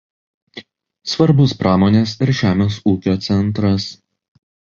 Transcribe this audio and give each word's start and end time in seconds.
Svarbus 1.11 1.53
pramonės 1.59 2.15
ir 2.27 2.33
žemės 2.41 2.79
ūkio 2.93 3.15
centras. 3.29 3.87